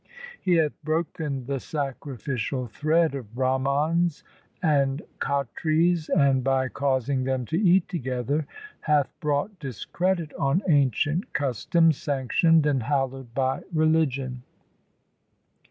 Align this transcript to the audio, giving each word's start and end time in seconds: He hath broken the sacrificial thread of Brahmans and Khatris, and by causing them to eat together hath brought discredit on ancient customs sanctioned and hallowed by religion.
He 0.41 0.55
hath 0.55 0.73
broken 0.83 1.45
the 1.45 1.59
sacrificial 1.59 2.65
thread 2.65 3.13
of 3.13 3.35
Brahmans 3.35 4.23
and 4.59 5.03
Khatris, 5.19 6.09
and 6.09 6.43
by 6.43 6.69
causing 6.69 7.23
them 7.23 7.45
to 7.45 7.61
eat 7.61 7.87
together 7.87 8.47
hath 8.79 9.13
brought 9.19 9.59
discredit 9.59 10.33
on 10.39 10.63
ancient 10.67 11.33
customs 11.33 11.97
sanctioned 11.97 12.65
and 12.65 12.81
hallowed 12.81 13.35
by 13.35 13.61
religion. 13.71 14.41